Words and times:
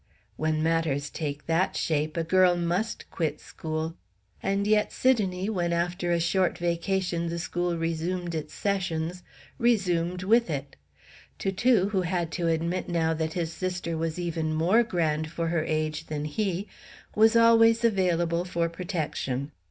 When 0.35 0.63
matters 0.63 1.11
take 1.11 1.45
that 1.45 1.75
shape 1.77 2.17
a 2.17 2.23
girl 2.23 2.55
must 2.55 3.07
quit 3.11 3.39
school. 3.39 3.93
And 4.41 4.65
yet 4.65 4.91
Sidonie, 4.91 5.47
when 5.47 5.71
after 5.71 6.11
a 6.11 6.19
short 6.19 6.57
vacation 6.57 7.27
the 7.29 7.37
school 7.37 7.77
resumed 7.77 8.33
its 8.33 8.51
sessions, 8.55 9.21
resumed 9.59 10.23
with 10.23 10.49
it. 10.49 10.75
Toutou, 11.37 11.89
who 11.91 12.01
had 12.01 12.31
to 12.31 12.47
admit 12.47 12.89
now 12.89 13.13
that 13.13 13.33
his 13.33 13.53
sister 13.53 13.95
was 13.95 14.17
even 14.17 14.55
more 14.55 14.81
grand 14.81 15.29
for 15.29 15.49
her 15.49 15.63
age 15.63 16.07
than 16.07 16.25
he, 16.25 16.67
was 17.13 17.35
always 17.35 17.85
available 17.85 18.43
for 18.43 18.67
protection. 18.69 19.51